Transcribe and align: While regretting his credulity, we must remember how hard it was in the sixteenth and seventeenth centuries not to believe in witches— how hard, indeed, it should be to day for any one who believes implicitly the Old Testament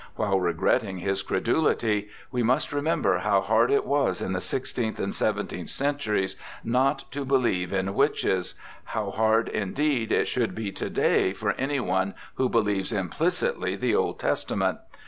While 0.15 0.39
regretting 0.39 0.97
his 0.97 1.21
credulity, 1.21 2.09
we 2.31 2.41
must 2.41 2.73
remember 2.73 3.19
how 3.19 3.39
hard 3.41 3.69
it 3.69 3.85
was 3.85 4.19
in 4.19 4.33
the 4.33 4.41
sixteenth 4.41 4.97
and 4.99 5.13
seventeenth 5.13 5.69
centuries 5.69 6.35
not 6.63 7.11
to 7.11 7.23
believe 7.23 7.71
in 7.71 7.93
witches— 7.93 8.55
how 8.95 9.11
hard, 9.11 9.47
indeed, 9.47 10.11
it 10.11 10.25
should 10.27 10.55
be 10.55 10.71
to 10.71 10.89
day 10.89 11.33
for 11.33 11.51
any 11.51 11.79
one 11.79 12.15
who 12.33 12.49
believes 12.49 12.91
implicitly 12.91 13.75
the 13.75 13.93
Old 13.93 14.17
Testament 14.17 14.79